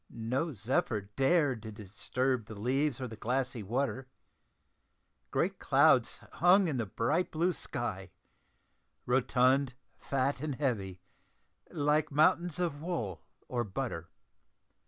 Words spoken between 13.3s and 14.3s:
or butter.